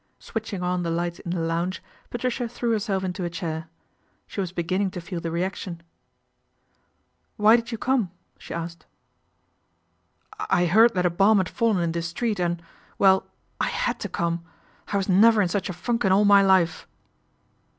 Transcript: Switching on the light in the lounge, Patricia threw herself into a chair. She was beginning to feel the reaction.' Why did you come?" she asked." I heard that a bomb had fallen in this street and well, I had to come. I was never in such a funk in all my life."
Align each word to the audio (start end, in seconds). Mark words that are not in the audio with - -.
Switching 0.17 0.63
on 0.63 0.81
the 0.81 0.89
light 0.89 1.19
in 1.19 1.29
the 1.29 1.39
lounge, 1.39 1.79
Patricia 2.09 2.49
threw 2.49 2.71
herself 2.71 3.03
into 3.03 3.23
a 3.23 3.29
chair. 3.29 3.67
She 4.25 4.41
was 4.41 4.51
beginning 4.51 4.89
to 4.89 4.99
feel 4.99 5.19
the 5.19 5.29
reaction.' 5.29 5.83
Why 7.37 7.55
did 7.55 7.71
you 7.71 7.77
come?" 7.77 8.09
she 8.39 8.51
asked." 8.51 8.87
I 10.49 10.65
heard 10.65 10.95
that 10.95 11.05
a 11.05 11.11
bomb 11.11 11.37
had 11.37 11.47
fallen 11.49 11.83
in 11.83 11.91
this 11.91 12.07
street 12.07 12.39
and 12.39 12.63
well, 12.97 13.27
I 13.59 13.67
had 13.67 13.99
to 13.99 14.09
come. 14.09 14.43
I 14.91 14.97
was 14.97 15.07
never 15.07 15.39
in 15.39 15.49
such 15.49 15.69
a 15.69 15.71
funk 15.73 16.03
in 16.03 16.11
all 16.11 16.25
my 16.25 16.41
life." 16.41 16.87